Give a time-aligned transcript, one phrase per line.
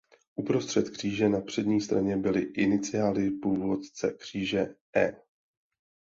[0.35, 5.13] Uprostřed kříže na přední straně byly iniciály původce kříže ""E.